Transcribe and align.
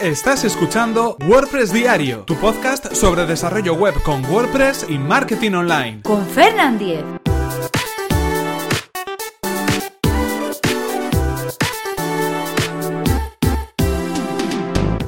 Estás 0.00 0.44
escuchando 0.44 1.18
WordPress 1.26 1.74
Diario, 1.74 2.20
tu 2.20 2.34
podcast 2.36 2.94
sobre 2.94 3.26
desarrollo 3.26 3.74
web 3.74 3.92
con 4.02 4.24
WordPress 4.24 4.86
y 4.88 4.96
marketing 4.96 5.52
online. 5.52 6.00
Con 6.00 6.26
Fernand 6.26 6.78
Diez. 6.78 7.04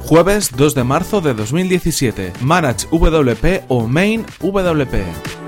Jueves 0.03 0.51
2 0.55 0.75
de 0.75 0.83
marzo 0.83 1.21
de 1.21 1.33
2017. 1.33 2.33
Manage 2.41 2.85
WP 2.91 3.63
o 3.69 3.87
Main 3.87 4.23
WP. 4.39 5.42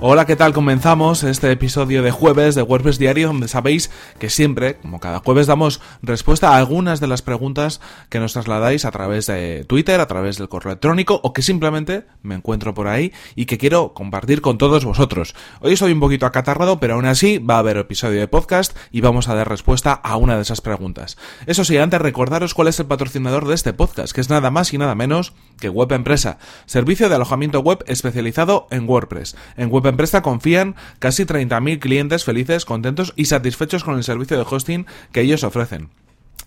Hola, 0.00 0.26
¿qué 0.26 0.36
tal? 0.36 0.52
Comenzamos 0.52 1.24
este 1.24 1.50
episodio 1.50 2.04
de 2.04 2.12
jueves 2.12 2.54
de 2.54 2.62
WordPress 2.62 3.00
Diario, 3.00 3.26
donde 3.26 3.48
sabéis 3.48 3.90
que 4.20 4.30
siempre, 4.30 4.76
como 4.76 5.00
cada 5.00 5.18
jueves, 5.18 5.48
damos 5.48 5.80
respuesta 6.02 6.50
a 6.50 6.56
algunas 6.56 7.00
de 7.00 7.08
las 7.08 7.20
preguntas 7.20 7.80
que 8.08 8.20
nos 8.20 8.32
trasladáis 8.32 8.84
a 8.84 8.92
través 8.92 9.26
de 9.26 9.64
Twitter, 9.64 9.98
a 9.98 10.06
través 10.06 10.38
del 10.38 10.48
correo 10.48 10.70
electrónico 10.70 11.18
o 11.24 11.32
que 11.32 11.42
simplemente 11.42 12.06
me 12.22 12.36
encuentro 12.36 12.74
por 12.74 12.86
ahí 12.86 13.12
y 13.34 13.46
que 13.46 13.58
quiero 13.58 13.92
compartir 13.92 14.40
con 14.40 14.56
todos 14.56 14.84
vosotros. 14.84 15.34
Hoy 15.62 15.72
estoy 15.72 15.90
un 15.90 15.98
poquito 15.98 16.26
acatarrado, 16.26 16.78
pero 16.78 16.94
aún 16.94 17.06
así 17.06 17.38
va 17.38 17.56
a 17.56 17.58
haber 17.58 17.76
episodio 17.76 18.20
de 18.20 18.28
podcast 18.28 18.76
y 18.92 19.00
vamos 19.00 19.28
a 19.28 19.34
dar 19.34 19.48
respuesta 19.48 19.94
a 19.94 20.16
una 20.16 20.36
de 20.36 20.42
esas 20.42 20.60
preguntas. 20.60 21.18
Eso 21.46 21.64
sí, 21.64 21.76
antes 21.76 22.00
recordaros 22.00 22.54
cuál 22.54 22.68
es 22.68 22.78
el 22.78 22.86
patrocinador 22.86 23.48
de 23.48 23.56
este 23.56 23.72
podcast, 23.72 24.12
que 24.12 24.20
es 24.20 24.30
nada 24.30 24.52
más 24.52 24.72
y 24.72 24.78
nada 24.78 24.94
menos 24.94 25.32
que 25.58 25.68
Web 25.68 25.90
Empresa, 25.90 26.38
servicio 26.66 27.08
de 27.08 27.16
alojamiento 27.16 27.58
web 27.58 27.82
especializado 27.88 28.68
en 28.70 28.88
WordPress. 28.88 29.34
En 29.56 29.70
Web 29.70 29.87
Empresa 29.88 30.22
confían 30.22 30.76
casi 30.98 31.24
30.000 31.24 31.78
clientes 31.78 32.24
felices, 32.24 32.64
contentos 32.64 33.12
y 33.16 33.26
satisfechos 33.26 33.84
con 33.84 33.96
el 33.96 34.04
servicio 34.04 34.36
de 34.36 34.46
hosting 34.48 34.86
que 35.12 35.20
ellos 35.20 35.44
ofrecen. 35.44 35.90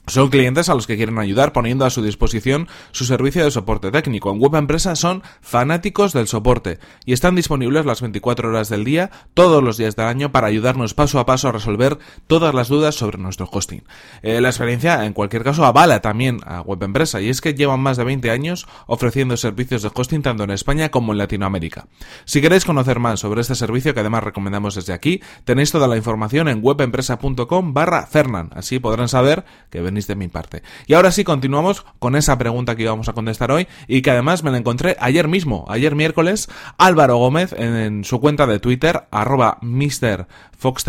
Son 0.08 0.30
clientes 0.30 0.68
a 0.68 0.74
los 0.74 0.88
que 0.88 0.98
quieren 0.98 1.20
ayudar 1.20 1.54
poniendo 1.54 1.86
a 1.86 1.90
su 1.90 2.02
disposición 2.02 2.68
su 2.92 3.06
servicio 3.06 3.44
de 3.44 3.52
soporte 3.52 3.92
técnico. 3.92 4.32
En 4.32 4.40
Web 4.40 4.56
Empresa 4.56 4.96
son 4.96 5.22
fanáticos 5.42 6.12
del 6.12 6.28
soporte 6.28 6.80
y 7.06 7.14
están 7.14 7.36
disponibles 7.36 7.86
las 7.86 8.02
24 8.02 8.50
horas 8.50 8.68
del 8.68 8.84
día, 8.84 9.12
todos 9.34 9.64
los 9.64 9.78
días 9.78 9.96
del 9.96 10.08
año, 10.08 10.32
para 10.32 10.48
ayudarnos 10.48 10.96
paso 10.96 11.20
a 11.20 11.26
paso 11.26 11.50
a 11.50 11.52
resolver 11.52 12.00
todas 12.28 12.54
las 12.54 12.68
dudas 12.68 12.96
sobre 12.96 13.20
nuestro 13.20 13.48
hosting. 13.52 13.84
Eh, 14.24 14.42
la 14.42 14.50
experiencia, 14.50 15.06
en 15.06 15.14
cualquier 15.14 15.44
caso, 15.44 15.66
avala 15.66 16.02
también 16.02 16.40
a 16.46 16.62
Web 16.62 16.84
Empresa 16.84 17.22
y 17.22 17.30
es 17.30 17.40
que 17.40 17.54
llevan 17.54 17.80
más 17.80 17.98
de 17.98 18.04
20 18.04 18.32
años 18.32 18.68
ofreciendo 18.88 19.38
servicios 19.38 19.84
de 19.84 19.92
hosting 19.94 20.24
tanto 20.24 20.44
en 20.44 20.52
España 20.52 20.90
como 20.90 21.12
en 21.12 21.20
Latinoamérica. 21.20 21.86
Si 22.26 22.42
queréis 22.42 22.66
conocer 22.66 23.00
más 23.00 23.20
sobre 23.20 23.42
este 23.42 23.56
servicio, 23.56 23.94
que 23.94 24.00
además 24.00 24.24
recomendamos 24.24 24.76
desde 24.76 24.94
aquí, 24.94 25.22
tenéis 25.46 25.72
toda 25.72 25.88
la 25.88 25.96
información 25.96 26.48
en 26.48 26.60
webempresa.com 26.62 27.74
barra 27.74 28.08
Fernan. 28.08 28.50
Así 28.56 28.80
podrán 28.80 29.08
saber 29.08 29.46
que 29.70 29.82
de 30.08 30.16
mi 30.16 30.28
parte. 30.28 30.64
Y 30.88 30.94
ahora 30.94 31.12
sí, 31.12 31.24
continuamos 31.24 31.86
con 32.00 32.16
esa 32.16 32.38
pregunta 32.38 32.76
que 32.76 32.84
íbamos 32.84 33.10
a 33.10 33.14
contestar 33.14 33.52
hoy 33.52 33.68
y 33.88 34.02
que 34.02 34.12
además 34.12 34.44
me 34.44 34.52
la 34.52 34.58
encontré 34.58 34.96
ayer 35.00 35.28
mismo, 35.28 35.66
ayer 35.70 35.96
miércoles, 35.96 36.50
Álvaro 36.78 37.18
Gómez 37.18 37.54
en, 37.58 38.04
su 38.04 38.20
cuenta 38.20 38.48
de 38.48 38.60
Twitter, 38.60 39.08
arroba 39.12 39.58
Mr. 39.62 40.28
Fox 40.58 40.86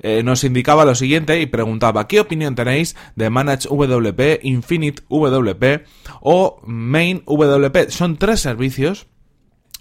eh, 0.00 0.22
nos 0.24 0.44
indicaba 0.44 0.84
lo 0.84 0.94
siguiente 0.94 1.40
y 1.40 1.46
preguntaba 1.46 2.08
¿qué 2.08 2.20
opinión 2.20 2.54
tenéis 2.54 2.96
de 3.14 3.30
Manage 3.30 3.68
WP, 3.68 4.40
Infinite 4.42 5.02
WP 5.08 5.86
o 6.20 6.60
Main 6.66 7.22
WP? 7.26 7.90
Son 7.90 8.16
tres 8.16 8.40
servicios 8.40 9.06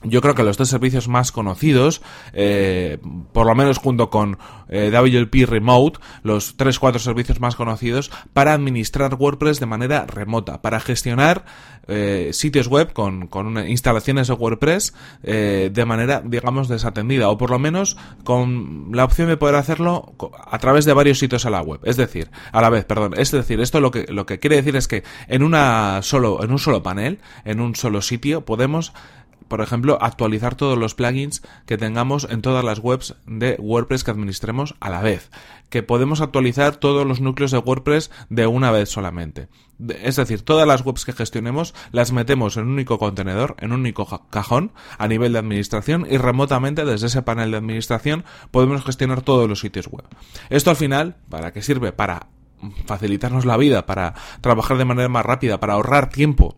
yo 0.04 0.22
creo 0.22 0.36
que 0.36 0.44
los 0.44 0.58
tres 0.58 0.70
servicios 0.70 1.08
más 1.08 1.32
conocidos, 1.32 2.02
eh, 2.34 3.00
por 3.32 3.48
lo 3.48 3.56
menos 3.56 3.78
junto 3.78 4.10
con 4.10 4.38
eh, 4.70 4.92
WP 4.92 5.50
Remote, 5.50 6.00
los 6.22 6.58
tres 6.58 6.80
cuatro 6.80 7.00
servicios 7.00 7.40
más 7.40 7.56
conocidos 7.56 8.12
para 8.34 8.54
administrar 8.54 9.16
WordPress 9.16 9.60
de 9.60 9.66
manera 9.66 10.06
remota, 10.06 10.62
para 10.62 10.80
gestionar 10.80 11.46
eh, 11.88 12.32
sitios 12.34 12.68
web 12.68 12.94
con, 12.94 13.28
con 13.28 13.68
instalaciones 13.68 14.28
de 14.28 14.34
WordPress 14.34 14.94
de 15.22 15.86
manera, 15.86 16.22
digamos, 16.24 16.68
desatendida, 16.68 17.30
o 17.30 17.38
por 17.38 17.50
lo 17.50 17.60
menos 17.60 17.98
con 18.24 18.90
la 18.92 19.06
opción 19.06 19.28
de 19.28 19.38
poder 19.38 19.56
hacerlo 19.56 20.14
a 20.46 20.58
través 20.60 20.86
de 20.86 20.94
varios 20.94 21.20
sitios 21.20 21.46
a 21.46 21.50
la 21.50 21.62
web. 21.62 21.80
Es 21.84 21.98
decir, 21.98 22.30
a 22.52 22.62
la 22.62 22.70
vez, 22.70 22.86
perdón, 22.86 23.14
es 23.18 23.32
decir, 23.32 23.60
esto 23.60 23.80
lo 23.80 23.92
que, 23.92 24.06
lo 24.10 24.26
que 24.26 24.40
quiere 24.40 24.58
decir 24.58 24.76
es 24.76 24.88
que 24.88 25.04
en 25.28 25.44
una 25.44 26.02
solo, 26.02 26.44
en 26.44 26.52
un 26.52 26.60
solo 26.60 26.84
panel, 26.84 27.20
en 27.44 27.60
un 27.60 27.76
solo 27.76 28.02
sitio, 28.02 28.46
podemos 28.46 28.94
por 29.48 29.62
ejemplo, 29.62 29.98
actualizar 30.02 30.56
todos 30.56 30.78
los 30.78 30.96
plugins 30.96 31.42
que 31.66 31.78
tengamos 31.78 32.28
en 32.30 32.42
todas 32.42 32.64
las 32.64 32.80
webs 32.80 33.16
de 33.26 33.56
WordPress 33.60 34.04
que 34.04 34.12
administremos 34.12 34.76
a 34.80 34.90
la 34.90 35.02
vez. 35.02 35.30
Que 35.70 35.84
podemos 35.84 36.22
actualizar 36.22 36.78
todos 36.78 37.06
los 37.06 37.22
núcleos 37.22 37.52
de 37.52 37.58
WordPress 37.58 38.12
de 38.30 38.48
una 38.48 38.72
vez 38.72 38.90
solamente. 38.90 39.48
Es 40.02 40.16
decir, 40.16 40.42
todas 40.42 40.68
las 40.68 40.86
webs 40.86 41.06
que 41.06 41.14
gestionemos 41.14 41.74
las 41.92 42.12
metemos 42.12 42.56
en 42.58 42.64
un 42.64 42.72
único 42.72 42.98
contenedor, 42.98 43.56
en 43.60 43.74
un 43.74 43.82
único 43.82 44.06
cajón 44.30 44.72
a 44.98 45.08
nivel 45.08 45.34
de 45.34 45.40
administración 45.40 46.08
y 46.10 46.18
remotamente 46.18 46.86
desde 46.86 47.08
ese 47.08 47.22
panel 47.24 47.52
de 47.52 47.58
administración 47.58 48.24
podemos 48.52 48.86
gestionar 48.86 49.22
todos 49.22 49.50
los 49.50 49.60
sitios 49.60 49.88
web. 49.88 50.06
Esto 50.50 50.70
al 50.70 50.76
final, 50.76 51.18
¿para 51.30 51.52
qué 51.52 51.62
sirve? 51.62 51.92
Para 51.92 52.28
facilitarnos 52.86 53.46
la 53.46 53.58
vida, 53.58 53.86
para 53.86 54.14
trabajar 54.42 54.78
de 54.78 54.86
manera 54.86 55.10
más 55.10 55.26
rápida, 55.26 55.60
para 55.60 55.74
ahorrar 55.74 56.10
tiempo 56.10 56.56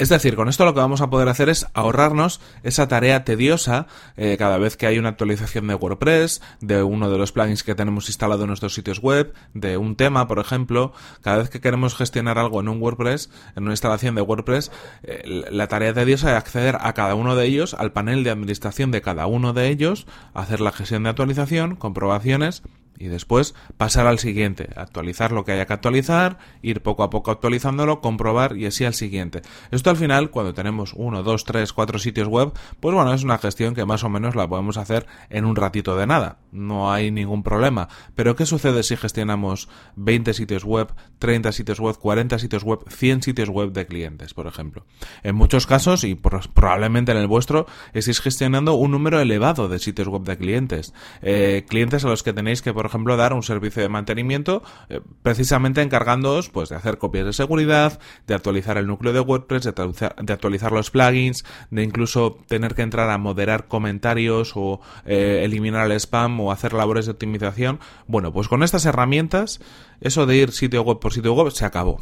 es 0.00 0.08
decir, 0.08 0.34
con 0.34 0.48
esto 0.48 0.64
lo 0.64 0.72
que 0.72 0.80
vamos 0.80 1.02
a 1.02 1.10
poder 1.10 1.28
hacer 1.28 1.50
es 1.50 1.66
ahorrarnos 1.74 2.40
esa 2.62 2.88
tarea 2.88 3.22
tediosa 3.22 3.86
eh, 4.16 4.36
cada 4.38 4.56
vez 4.56 4.78
que 4.78 4.86
hay 4.86 4.98
una 4.98 5.10
actualización 5.10 5.66
de 5.66 5.74
WordPress, 5.74 6.40
de 6.62 6.82
uno 6.82 7.10
de 7.10 7.18
los 7.18 7.32
plugins 7.32 7.62
que 7.62 7.74
tenemos 7.74 8.08
instalado 8.08 8.44
en 8.44 8.46
nuestros 8.46 8.72
sitios 8.72 9.00
web, 9.00 9.34
de 9.52 9.76
un 9.76 9.96
tema, 9.96 10.26
por 10.26 10.38
ejemplo. 10.38 10.94
Cada 11.20 11.36
vez 11.36 11.50
que 11.50 11.60
queremos 11.60 11.94
gestionar 11.94 12.38
algo 12.38 12.60
en 12.60 12.68
un 12.68 12.80
WordPress, 12.80 13.28
en 13.56 13.64
una 13.64 13.74
instalación 13.74 14.14
de 14.14 14.22
WordPress, 14.22 14.72
eh, 15.02 15.44
la 15.50 15.68
tarea 15.68 15.92
tediosa 15.92 16.30
es 16.30 16.38
acceder 16.38 16.78
a 16.80 16.94
cada 16.94 17.14
uno 17.14 17.36
de 17.36 17.44
ellos, 17.44 17.74
al 17.74 17.92
panel 17.92 18.24
de 18.24 18.30
administración 18.30 18.92
de 18.92 19.02
cada 19.02 19.26
uno 19.26 19.52
de 19.52 19.68
ellos, 19.68 20.06
hacer 20.32 20.62
la 20.62 20.72
gestión 20.72 21.02
de 21.02 21.10
actualización, 21.10 21.76
comprobaciones 21.76 22.62
y 22.98 23.08
después 23.08 23.54
pasar 23.76 24.06
al 24.06 24.18
siguiente, 24.18 24.70
actualizar 24.76 25.32
lo 25.32 25.44
que 25.44 25.52
haya 25.52 25.66
que 25.66 25.72
actualizar, 25.72 26.38
ir 26.62 26.82
poco 26.82 27.02
a 27.02 27.10
poco 27.10 27.30
actualizándolo, 27.30 28.00
comprobar 28.00 28.56
y 28.56 28.66
así 28.66 28.84
al 28.84 28.94
siguiente. 28.94 29.42
Esto 29.70 29.90
al 29.90 29.96
final, 29.96 30.30
cuando 30.30 30.52
tenemos 30.52 30.92
uno, 30.94 31.22
dos, 31.22 31.44
tres, 31.44 31.72
cuatro 31.72 31.98
sitios 31.98 32.28
web, 32.28 32.52
pues 32.80 32.94
bueno, 32.94 33.14
es 33.14 33.24
una 33.24 33.38
gestión 33.38 33.74
que 33.74 33.86
más 33.86 34.04
o 34.04 34.10
menos 34.10 34.34
la 34.34 34.48
podemos 34.48 34.76
hacer 34.76 35.06
en 35.30 35.44
un 35.44 35.56
ratito 35.56 35.96
de 35.96 36.06
nada. 36.06 36.39
No 36.52 36.92
hay 36.92 37.10
ningún 37.10 37.42
problema. 37.42 37.88
Pero 38.14 38.36
¿qué 38.36 38.46
sucede 38.46 38.82
si 38.82 38.96
gestionamos 38.96 39.68
20 39.96 40.34
sitios 40.34 40.64
web, 40.64 40.92
30 41.18 41.52
sitios 41.52 41.80
web, 41.80 41.96
40 41.96 42.38
sitios 42.38 42.64
web, 42.64 42.80
100 42.88 43.22
sitios 43.22 43.48
web 43.48 43.72
de 43.72 43.86
clientes, 43.86 44.34
por 44.34 44.46
ejemplo? 44.46 44.84
En 45.22 45.36
muchos 45.36 45.66
casos, 45.66 46.04
y 46.04 46.14
probablemente 46.14 47.12
en 47.12 47.18
el 47.18 47.26
vuestro, 47.26 47.66
estéis 47.92 48.20
gestionando 48.20 48.74
un 48.74 48.90
número 48.90 49.20
elevado 49.20 49.68
de 49.68 49.78
sitios 49.78 50.08
web 50.08 50.22
de 50.22 50.36
clientes. 50.36 50.92
Eh, 51.22 51.64
clientes 51.68 52.04
a 52.04 52.08
los 52.08 52.22
que 52.22 52.32
tenéis 52.32 52.62
que, 52.62 52.72
por 52.72 52.86
ejemplo, 52.86 53.16
dar 53.16 53.32
un 53.32 53.42
servicio 53.42 53.82
de 53.82 53.88
mantenimiento, 53.88 54.62
eh, 54.88 55.00
precisamente 55.22 55.82
encargándoos 55.82 56.48
pues, 56.48 56.68
de 56.68 56.76
hacer 56.76 56.98
copias 56.98 57.26
de 57.26 57.32
seguridad, 57.32 58.00
de 58.26 58.34
actualizar 58.34 58.76
el 58.78 58.86
núcleo 58.86 59.12
de 59.12 59.20
WordPress, 59.20 59.64
de 59.64 59.68
actualizar, 59.70 60.16
de 60.16 60.32
actualizar 60.32 60.72
los 60.72 60.90
plugins, 60.90 61.44
de 61.70 61.82
incluso 61.82 62.38
tener 62.48 62.74
que 62.74 62.82
entrar 62.82 63.10
a 63.10 63.18
moderar 63.18 63.68
comentarios 63.68 64.52
o 64.56 64.80
eh, 65.04 65.42
eliminar 65.44 65.86
el 65.86 65.92
spam 65.92 66.39
o 66.44 66.52
hacer 66.52 66.72
labores 66.72 67.06
de 67.06 67.12
optimización. 67.12 67.80
Bueno, 68.06 68.32
pues 68.32 68.48
con 68.48 68.62
estas 68.62 68.86
herramientas, 68.86 69.60
eso 70.00 70.26
de 70.26 70.36
ir 70.36 70.52
sitio 70.52 70.82
web 70.82 70.98
por 70.98 71.12
sitio 71.12 71.34
web 71.34 71.50
se 71.50 71.64
acabó. 71.64 72.00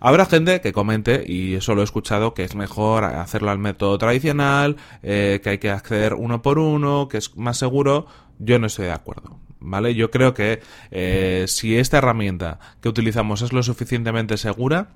Habrá 0.00 0.26
gente 0.26 0.60
que 0.60 0.72
comente, 0.72 1.24
y 1.26 1.54
eso 1.54 1.74
lo 1.74 1.80
he 1.80 1.84
escuchado, 1.84 2.34
que 2.34 2.44
es 2.44 2.54
mejor 2.54 3.04
hacerlo 3.04 3.50
al 3.50 3.58
método 3.58 3.98
tradicional, 3.98 4.76
eh, 5.02 5.40
que 5.42 5.50
hay 5.50 5.58
que 5.58 5.70
acceder 5.70 6.14
uno 6.14 6.42
por 6.42 6.58
uno, 6.58 7.08
que 7.08 7.18
es 7.18 7.36
más 7.36 7.58
seguro. 7.58 8.06
Yo 8.38 8.58
no 8.58 8.66
estoy 8.66 8.86
de 8.86 8.92
acuerdo. 8.92 9.38
¿vale? 9.60 9.94
Yo 9.94 10.10
creo 10.10 10.34
que 10.34 10.60
eh, 10.90 11.44
si 11.48 11.76
esta 11.76 11.98
herramienta 11.98 12.60
que 12.80 12.88
utilizamos 12.88 13.42
es 13.42 13.52
lo 13.52 13.62
suficientemente 13.62 14.36
segura 14.36 14.90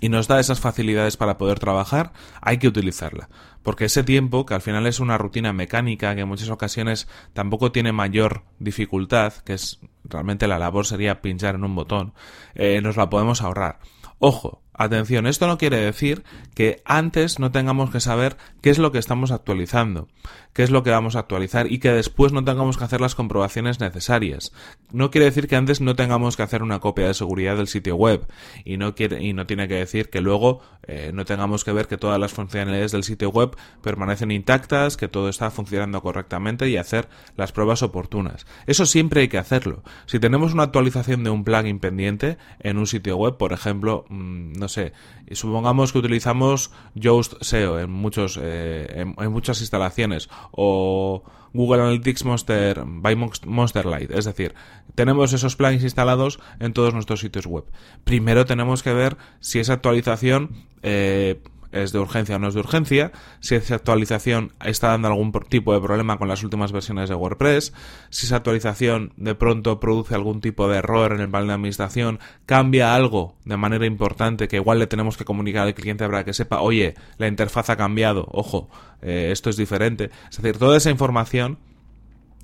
y 0.00 0.08
nos 0.08 0.28
da 0.28 0.40
esas 0.40 0.60
facilidades 0.60 1.16
para 1.16 1.38
poder 1.38 1.58
trabajar, 1.58 2.12
hay 2.40 2.58
que 2.58 2.68
utilizarla. 2.68 3.28
Porque 3.62 3.86
ese 3.86 4.04
tiempo, 4.04 4.46
que 4.46 4.54
al 4.54 4.60
final 4.60 4.86
es 4.86 5.00
una 5.00 5.18
rutina 5.18 5.52
mecánica, 5.52 6.14
que 6.14 6.22
en 6.22 6.28
muchas 6.28 6.50
ocasiones 6.50 7.08
tampoco 7.32 7.72
tiene 7.72 7.92
mayor 7.92 8.44
dificultad, 8.58 9.32
que 9.44 9.54
es 9.54 9.80
realmente 10.04 10.46
la 10.46 10.58
labor 10.58 10.86
sería 10.86 11.20
pinchar 11.20 11.56
en 11.56 11.64
un 11.64 11.74
botón, 11.74 12.14
eh, 12.54 12.80
nos 12.80 12.96
la 12.96 13.10
podemos 13.10 13.42
ahorrar. 13.42 13.80
Ojo, 14.18 14.62
Atención, 14.78 15.26
esto 15.26 15.46
no 15.46 15.56
quiere 15.56 15.78
decir 15.78 16.22
que 16.54 16.82
antes 16.84 17.38
no 17.38 17.50
tengamos 17.50 17.90
que 17.90 18.00
saber 18.00 18.36
qué 18.60 18.68
es 18.68 18.78
lo 18.78 18.92
que 18.92 18.98
estamos 18.98 19.30
actualizando, 19.30 20.08
qué 20.52 20.62
es 20.62 20.70
lo 20.70 20.82
que 20.82 20.90
vamos 20.90 21.16
a 21.16 21.20
actualizar 21.20 21.72
y 21.72 21.78
que 21.78 21.90
después 21.90 22.32
no 22.32 22.44
tengamos 22.44 22.76
que 22.76 22.84
hacer 22.84 23.00
las 23.00 23.14
comprobaciones 23.14 23.80
necesarias. 23.80 24.52
No 24.92 25.10
quiere 25.10 25.24
decir 25.24 25.48
que 25.48 25.56
antes 25.56 25.80
no 25.80 25.96
tengamos 25.96 26.36
que 26.36 26.42
hacer 26.42 26.62
una 26.62 26.80
copia 26.80 27.06
de 27.06 27.14
seguridad 27.14 27.56
del 27.56 27.68
sitio 27.68 27.96
web 27.96 28.26
y 28.66 28.76
no 28.76 28.94
quiere 28.94 29.24
y 29.24 29.32
no 29.32 29.46
tiene 29.46 29.66
que 29.66 29.76
decir 29.76 30.10
que 30.10 30.20
luego 30.20 30.60
eh, 30.86 31.10
no 31.14 31.24
tengamos 31.24 31.64
que 31.64 31.72
ver 31.72 31.88
que 31.88 31.96
todas 31.96 32.20
las 32.20 32.32
funcionalidades 32.32 32.92
del 32.92 33.04
sitio 33.04 33.30
web 33.30 33.56
permanecen 33.82 34.30
intactas, 34.30 34.98
que 34.98 35.08
todo 35.08 35.30
está 35.30 35.50
funcionando 35.50 36.02
correctamente 36.02 36.68
y 36.68 36.76
hacer 36.76 37.08
las 37.36 37.52
pruebas 37.52 37.82
oportunas. 37.82 38.46
Eso 38.66 38.84
siempre 38.84 39.22
hay 39.22 39.28
que 39.28 39.38
hacerlo. 39.38 39.82
Si 40.04 40.18
tenemos 40.20 40.52
una 40.52 40.64
actualización 40.64 41.24
de 41.24 41.30
un 41.30 41.44
plugin 41.44 41.80
pendiente 41.80 42.36
en 42.60 42.76
un 42.76 42.86
sitio 42.86 43.16
web, 43.16 43.38
por 43.38 43.54
ejemplo, 43.54 44.04
mm, 44.08 44.65
no 44.66 44.68
sé, 44.68 44.92
supongamos 45.30 45.92
que 45.92 45.98
utilizamos 45.98 46.72
Yoast 46.96 47.34
SEO 47.40 47.78
en 47.78 47.88
muchos 47.88 48.36
eh, 48.42 49.04
en, 49.16 49.30
muchas 49.30 49.60
instalaciones 49.60 50.28
o 50.50 51.22
Google 51.54 51.82
Analytics 51.82 52.24
Monster 52.24 52.82
by 52.84 53.14
Monster 53.46 53.86
Light, 53.86 54.10
es 54.10 54.24
decir, 54.24 54.56
tenemos 54.96 55.32
esos 55.32 55.54
plugins 55.54 55.84
instalados 55.84 56.40
en 56.58 56.72
todos 56.72 56.92
nuestros 56.94 57.20
sitios 57.20 57.46
web. 57.46 57.64
Primero 58.02 58.44
tenemos 58.44 58.82
que 58.82 58.92
ver 58.92 59.16
si 59.38 59.60
esa 59.60 59.74
actualización 59.74 60.66
eh, 60.82 61.40
es 61.82 61.92
de 61.92 61.98
urgencia 61.98 62.36
o 62.36 62.38
no 62.38 62.48
es 62.48 62.54
de 62.54 62.60
urgencia, 62.60 63.12
si 63.40 63.54
esa 63.54 63.76
actualización 63.76 64.52
está 64.64 64.88
dando 64.88 65.08
algún 65.08 65.32
tipo 65.48 65.72
de 65.72 65.80
problema 65.80 66.18
con 66.18 66.28
las 66.28 66.42
últimas 66.42 66.72
versiones 66.72 67.08
de 67.08 67.14
WordPress, 67.14 67.72
si 68.10 68.26
esa 68.26 68.36
actualización 68.36 69.12
de 69.16 69.34
pronto 69.34 69.80
produce 69.80 70.14
algún 70.14 70.40
tipo 70.40 70.68
de 70.68 70.78
error 70.78 71.12
en 71.12 71.20
el 71.20 71.28
panel 71.28 71.48
de 71.48 71.54
administración, 71.54 72.18
cambia 72.46 72.94
algo 72.94 73.36
de 73.44 73.56
manera 73.56 73.86
importante 73.86 74.48
que 74.48 74.56
igual 74.56 74.78
le 74.78 74.86
tenemos 74.86 75.16
que 75.16 75.24
comunicar 75.24 75.66
al 75.66 75.74
cliente 75.74 76.06
para 76.06 76.24
que 76.24 76.32
sepa, 76.32 76.60
oye, 76.60 76.94
la 77.18 77.28
interfaz 77.28 77.70
ha 77.70 77.76
cambiado, 77.76 78.26
ojo, 78.30 78.68
eh, 79.02 79.28
esto 79.30 79.50
es 79.50 79.56
diferente. 79.56 80.10
Es 80.30 80.40
decir, 80.40 80.58
toda 80.58 80.76
esa 80.76 80.90
información 80.90 81.58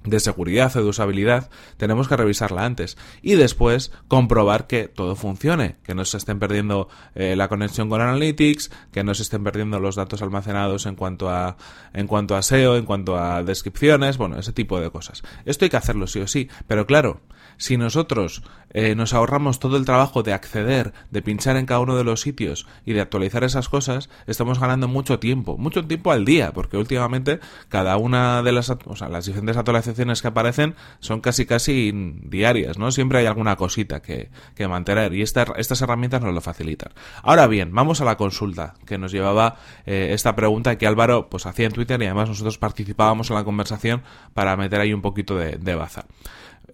de 0.05 0.21
seguridad 0.21 0.77
o 0.77 0.83
de 0.83 0.89
usabilidad, 0.89 1.51
tenemos 1.77 2.09
que 2.09 2.17
revisarla 2.17 2.65
antes 2.65 2.97
y 3.23 3.35
después 3.35 3.93
comprobar 4.09 4.67
que 4.67 4.89
todo 4.89 5.17
funcione, 5.17 5.77
que 5.83 5.95
no 5.95 6.05
se 6.05 6.17
estén 6.17 6.39
perdiendo 6.39 6.89
eh, 7.15 7.37
la 7.37 7.49
conexión 7.49 7.89
con 7.89 8.01
Analytics, 8.01 8.71
que 8.91 9.05
no 9.05 9.15
se 9.15 9.23
estén 9.23 9.45
perdiendo 9.45 9.81
los 9.81 9.97
datos 9.97 10.23
almacenados 10.23 10.87
en 10.87 10.97
cuanto 10.97 11.31
a 11.31 11.57
en 11.93 12.07
cuanto 12.07 12.37
a 12.37 12.43
SEO, 12.43 12.77
en 12.77 12.85
cuanto 12.85 13.19
a 13.19 13.43
descripciones, 13.43 14.19
bueno, 14.19 14.39
ese 14.39 14.53
tipo 14.53 14.81
de 14.81 14.91
cosas. 14.91 15.23
Esto 15.45 15.65
hay 15.65 15.71
que 15.71 15.77
hacerlo 15.77 16.07
sí 16.07 16.21
o 16.21 16.27
sí, 16.27 16.49
pero 16.67 16.87
claro, 16.87 17.21
si 17.57 17.77
nosotros 17.77 18.43
eh, 18.71 18.95
nos 18.95 19.13
ahorramos 19.13 19.59
todo 19.59 19.77
el 19.77 19.85
trabajo 19.85 20.23
de 20.23 20.33
acceder, 20.33 20.93
de 21.11 21.23
pinchar 21.23 21.57
en 21.57 21.67
cada 21.67 21.81
uno 21.81 21.97
de 21.97 22.05
los 22.05 22.23
sitios 22.23 22.67
y 22.85 22.93
de 22.93 23.01
actualizar 23.01 23.45
esas 23.45 23.69
cosas, 23.69 24.09
estamos 24.27 24.59
ganando 24.59 24.89
mucho 24.89 25.19
tiempo, 25.19 25.59
mucho 25.59 25.85
tiempo 25.85 26.11
al 26.11 26.25
día, 26.25 26.53
porque 26.53 26.77
últimamente 26.77 27.41
cada 27.69 27.97
una 27.99 28.43
de 28.43 28.53
las, 28.53 28.71
o 28.71 28.97
sea, 28.97 29.09
las 29.09 29.27
diferentes 29.27 29.57
actualizaciones 29.57 29.92
que 29.95 30.29
aparecen 30.29 30.75
son 31.01 31.21
casi 31.21 31.47
casi 31.47 31.93
diarias, 32.25 32.79
¿no? 32.79 32.91
Siempre 32.91 33.19
hay 33.19 33.27
alguna 33.27 33.57
cosita 33.57 34.01
que, 34.03 34.31
que 34.55 34.69
mantener 34.69 35.15
y 35.15 35.23
estas 35.23 35.83
herramientas 35.83 36.23
nos 36.23 36.35
lo 36.35 36.41
facilitan. 36.41 36.93
Ahora 37.23 37.47
bien, 37.47 37.75
vamos 37.75 38.01
a 38.01 38.05
la 38.05 38.17
consulta 38.17 38.75
que 38.87 38.99
nos 38.99 39.13
llevaba 39.13 39.57
eh, 39.87 40.11
esta 40.13 40.35
pregunta 40.35 40.77
que 40.77 40.87
Álvaro 40.87 41.29
pues 41.29 41.47
hacía 41.47 41.67
en 41.67 41.73
Twitter 41.73 42.01
y 42.03 42.07
además 42.07 42.29
nosotros 42.29 42.59
participábamos 42.59 43.31
en 43.31 43.37
la 43.37 43.45
conversación 43.45 44.03
para 44.35 44.57
meter 44.57 44.81
ahí 44.81 44.93
un 44.93 45.03
poquito 45.03 45.37
de, 45.37 45.57
de 45.57 45.75
baza. 45.75 46.05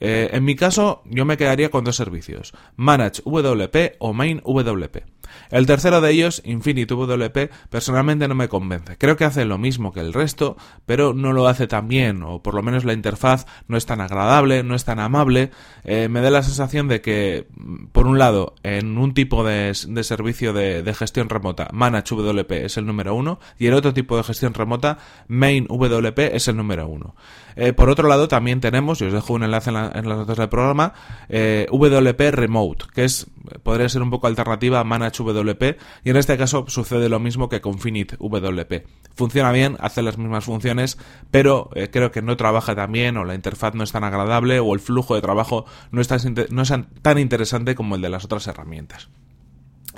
Eh, 0.00 0.31
en 0.32 0.44
mi 0.44 0.55
caso, 0.55 1.03
yo 1.06 1.25
me 1.25 1.37
quedaría 1.37 1.71
con 1.71 1.85
dos 1.85 1.97
servicios, 1.97 2.53
Manage 2.76 3.23
WP 3.25 3.97
o 3.99 4.12
Main 4.12 4.41
WP. 4.44 5.18
El 5.50 5.66
tercero 5.66 6.00
de 6.00 6.10
ellos, 6.10 6.42
Infinite 6.44 6.94
WP, 6.94 7.50
personalmente 7.70 8.28
no 8.28 8.34
me 8.34 8.48
convence. 8.48 8.96
Creo 8.98 9.16
que 9.16 9.25
hace 9.25 9.44
lo 9.44 9.58
mismo 9.58 9.92
que 9.92 10.00
el 10.00 10.12
resto, 10.12 10.56
pero 10.86 11.14
no 11.14 11.32
lo 11.32 11.48
hace 11.48 11.66
tan 11.66 11.88
bien, 11.88 12.22
o 12.22 12.42
por 12.42 12.54
lo 12.54 12.62
menos 12.62 12.84
la 12.84 12.92
interfaz 12.92 13.46
no 13.66 13.76
es 13.76 13.86
tan 13.86 14.00
agradable, 14.00 14.62
no 14.62 14.75
es 14.75 14.84
tan 14.84 14.98
amable. 15.00 15.50
Eh, 15.84 16.08
me 16.08 16.20
da 16.20 16.30
la 16.30 16.42
sensación 16.42 16.88
de 16.88 17.00
que, 17.00 17.46
por 17.92 18.06
un 18.06 18.19
lado, 18.19 18.54
en 18.62 18.98
un 18.98 19.14
tipo 19.14 19.44
de, 19.44 19.75
servicio 19.75 20.52
de, 20.52 20.94
gestión 20.94 21.28
remota, 21.28 21.69
Manage 21.72 22.14
WP 22.14 22.52
es 22.64 22.76
el 22.76 22.86
número 22.86 23.14
uno, 23.14 23.38
y 23.58 23.66
el 23.66 23.75
otro 23.75 23.92
tipo 23.94 24.16
de 24.16 24.22
gestión 24.22 24.54
remota, 24.54 24.98
Main 25.28 25.66
WP 25.69 26.34
es 26.34 26.48
el 26.48 26.56
número 26.56 26.88
uno. 26.88 27.14
Eh, 27.56 27.72
por 27.72 27.90
otro 27.90 28.08
lado, 28.08 28.28
también 28.28 28.60
tenemos, 28.60 29.00
y 29.00 29.04
os 29.04 29.12
dejo 29.12 29.34
un 29.34 29.42
enlace 29.42 29.70
en, 29.70 29.75
las 29.75 30.19
notas 30.19 30.36
del 30.36 30.48
programa, 30.48 30.94
eh, 31.28 31.66
WP 31.70 32.30
Remote, 32.30 32.86
que 32.94 33.04
es 33.04 33.26
podría 33.62 33.88
ser 33.88 34.02
un 34.02 34.10
poco 34.10 34.26
alternativa 34.26 34.80
a 34.80 34.84
Manage 34.84 35.18
WP 35.25 35.79
y 36.05 36.11
en 36.11 36.17
este 36.17 36.37
caso 36.37 36.65
sucede 36.69 37.09
lo 37.09 37.20
mismo 37.20 37.49
que 37.49 37.61
con 37.61 37.79
Finite 37.79 38.17
WP. 38.19 38.87
Funciona 39.15 39.53
bien, 39.53 39.76
hace 39.81 40.03
las 40.03 40.19
mismas 40.19 40.44
funciones, 40.44 40.99
pero 41.31 41.70
eh, 41.75 41.91
creo 41.91 42.11
que 42.11 42.23
no 42.23 42.37
trabaja 42.37 42.75
tan 42.75 42.93
bien 42.93 43.17
o 43.17 43.25
la 43.25 43.35
interfaz 43.35 43.75
no 43.75 43.85
es 43.85 43.93
tan 43.93 44.05
agradable 44.05 44.61
o 44.61 44.75
el 44.75 44.81
flujo 44.81 45.15
de 45.15 45.23
trabajo 45.23 45.65
no 45.91 46.00
es 46.00 46.09
tan 46.09 47.19
interesante 47.19 47.75
como 47.75 47.97
el 47.97 48.03
de 48.03 48.09
las 48.09 48.25
otras 48.25 48.47
herramientas. 48.47 49.09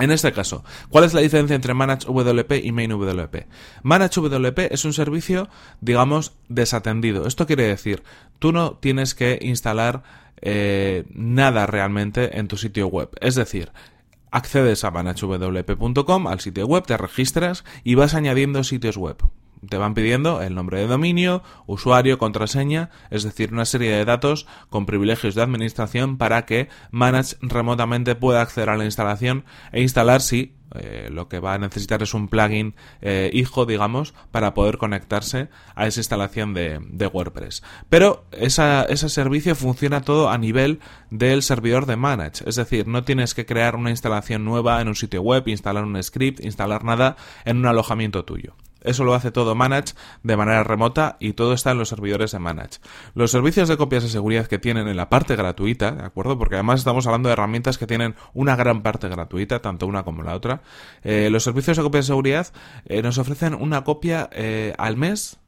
En 0.01 0.11
este 0.11 0.33
caso, 0.33 0.65
¿cuál 0.89 1.05
es 1.05 1.13
la 1.13 1.21
diferencia 1.21 1.55
entre 1.55 1.75
Manage 1.75 2.07
WP 2.07 2.65
y 2.65 2.73
Main 2.73 2.91
WP? 2.91 3.47
Manage 3.83 4.21
WP 4.21 4.73
es 4.73 4.85
un 4.87 4.95
servicio, 4.95 5.51
digamos, 5.83 6.33
desatendido. 6.49 7.27
Esto 7.27 7.47
quiere 7.47 7.65
decir, 7.65 8.03
tú 8.39 8.53
no 8.53 8.79
tienes 8.79 9.15
que 9.15 9.39
instalar 9.43 10.03
eh, 10.41 11.05
nada 11.11 11.67
realmente 11.67 12.39
en 12.39 12.49
tu 12.49 12.57
sitio 12.57 12.87
web. 12.87 13.11
Es 13.21 13.35
decir, 13.35 13.73
accedes 14.31 14.85
a 14.85 14.91
managewp.com, 14.91 16.27
al 16.27 16.41
sitio 16.41 16.67
web, 16.67 16.85
te 16.87 16.97
registras 16.97 17.65
y 17.85 17.95
vas 17.95 18.15
añadiendo 18.15 18.65
sitios 18.65 18.97
web 18.97 19.17
te 19.69 19.77
van 19.77 19.95
pidiendo 19.95 20.43
el 20.43 20.55
nombre 20.55 20.81
de 20.81 20.87
dominio, 20.87 21.43
usuario, 21.67 22.19
contraseña, 22.19 22.91
es 23.11 23.23
decir, 23.23 23.53
una 23.53 23.65
serie 23.65 23.91
de 23.91 24.05
datos 24.05 24.47
con 24.69 24.87
privilegios 24.87 25.35
de 25.35 25.43
administración 25.43 26.17
para 26.17 26.47
que 26.47 26.69
Manage 26.91 27.37
remotamente 27.41 28.15
pueda 28.15 28.43
acceder 28.43 28.71
a 28.71 28.77
la 28.77 28.85
instalación 28.85 29.45
e 29.73 29.83
instalar 29.83 30.21
si 30.21 30.55
eh, 30.75 31.09
lo 31.11 31.29
que 31.29 31.41
va 31.41 31.55
a 31.55 31.59
necesitar 31.59 32.03
es 32.03 32.15
un 32.15 32.29
plugin 32.29 32.75
eh, 33.01 33.31
hijo, 33.33 33.67
digamos, 33.67 34.15
para 34.31 34.55
poder 34.55 34.79
conectarse 34.79 35.49
a 35.75 35.87
esa 35.87 36.01
instalación 36.01 36.55
de, 36.55 37.11
WordPress. 37.13 37.63
Pero 37.89 38.25
ese 38.31 39.09
servicio 39.09 39.57
funciona 39.57 40.03
todo 40.03 40.31
a 40.31 40.39
nivel 40.39 40.79
del 41.11 41.43
servidor 41.43 41.87
de 41.87 41.97
Manage, 41.97 42.49
es 42.49 42.55
decir, 42.55 42.87
no 42.87 43.03
tienes 43.03 43.35
que 43.35 43.47
crear 43.47 43.75
una 43.75 43.91
instalación 43.91 44.45
nueva 44.45 44.81
en 44.81 44.89
un 44.89 44.95
sitio 44.95 45.23
web, 45.23 45.49
instalar 45.49 45.85
un 45.85 46.01
script, 46.03 46.45
instalar 46.45 46.85
nada 46.85 47.17
en 47.45 47.59
un 47.59 47.67
alojamiento 47.67 48.25
tuyo. 48.25 48.55
Eso 48.83 49.05
lo 49.05 49.15
hace 49.15 49.31
todo 49.31 49.55
Manage 49.55 49.95
de 50.23 50.37
manera 50.37 50.63
remota 50.63 51.17
y 51.21 51.33
todo 51.33 51.53
está 51.53 51.73
en 51.73 51.79
los 51.79 51.89
servidores 51.89 52.33
de 52.33 52.39
Manage. 52.39 52.79
Los 53.15 53.31
servicios 53.31 53.69
de 53.69 53.77
copias 53.77 54.03
de 54.03 54.09
seguridad 54.09 54.47
que 54.47 54.59
tienen 54.59 54.89
en 54.89 54.97
la 54.97 55.09
parte 55.09 55.37
gratuita, 55.37 55.93
¿de 55.93 56.05
acuerdo? 56.05 56.39
Porque 56.39 56.57
además 56.57 56.81
estamos 56.81 57.07
hablando 57.07 57.29
de 57.29 57.35
herramientas 57.35 57.79
que 57.79 57.87
tienen 57.87 58.15
una 58.35 58.57
gran 58.57 58.83
parte 58.83 59.09
gratuita, 59.09 59.61
tanto 59.61 59.87
una 59.87 60.03
como 60.03 60.23
la 60.23 60.35
otra. 60.35 60.63
Eh, 61.03 61.29
los 61.31 61.45
servicios 61.45 61.77
de 61.77 61.83
copias 61.83 62.07
de 62.07 62.13
seguridad 62.13 62.47
eh, 62.87 63.03
nos 63.03 63.19
ofrecen 63.19 63.55
una 63.55 63.85
copia 63.85 64.29
eh, 64.33 64.75
al 64.79 64.97
mes 64.97 65.40